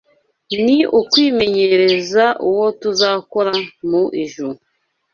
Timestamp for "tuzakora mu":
2.79-4.03